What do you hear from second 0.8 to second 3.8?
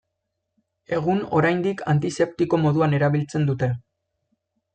Egun, oraindik antiseptiko moduan erabiltzen dute.